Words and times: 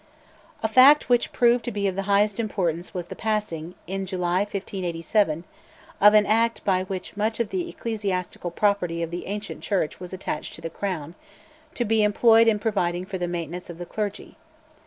A 0.63 0.67
fact 0.67 1.09
which 1.09 1.31
proved 1.31 1.63
to 1.65 1.69
be 1.71 1.85
of 1.87 1.95
the 1.95 2.01
highest 2.09 2.39
importance 2.39 2.91
was 2.91 3.05
the 3.05 3.15
passing, 3.15 3.75
in 3.85 4.07
July 4.07 4.39
1587, 4.39 5.43
of 6.01 6.15
an 6.15 6.25
Act 6.25 6.65
by 6.65 6.85
which 6.85 7.15
much 7.15 7.39
of 7.39 7.49
the 7.49 7.69
ecclesiastical 7.69 8.49
property 8.49 9.03
of 9.03 9.11
the 9.11 9.27
ancient 9.27 9.61
Church 9.61 9.99
was 9.99 10.11
attached 10.11 10.55
to 10.55 10.61
the 10.61 10.71
Crown, 10.71 11.13
to 11.75 11.85
be 11.85 12.01
employed 12.01 12.47
in 12.47 12.57
providing 12.57 13.05
for 13.05 13.19
the 13.19 13.27
maintenance 13.27 13.69
of 13.69 13.77
the 13.77 13.85
clergy. 13.85 14.37